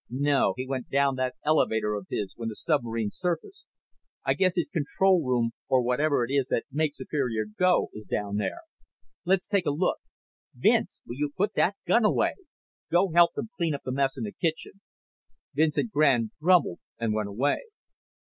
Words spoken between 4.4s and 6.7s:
his control room, or whatever it is that